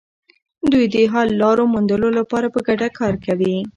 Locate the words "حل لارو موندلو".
1.11-2.09